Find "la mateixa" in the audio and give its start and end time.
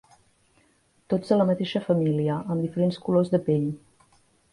1.37-1.81